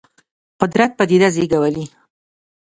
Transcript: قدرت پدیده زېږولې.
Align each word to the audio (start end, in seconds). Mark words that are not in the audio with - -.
قدرت 0.61 0.91
پدیده 0.99 1.29
زېږولې. 1.35 1.85